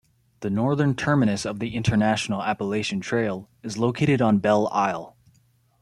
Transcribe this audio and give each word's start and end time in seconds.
The 0.39 0.49
northern 0.49 0.95
terminus 0.95 1.45
of 1.45 1.59
the 1.59 1.75
International 1.75 2.41
Appalachian 2.41 3.01
Trail 3.01 3.47
is 3.61 3.77
located 3.77 4.19
on 4.19 4.39
Belle 4.39 4.67
Isle. 4.71 5.15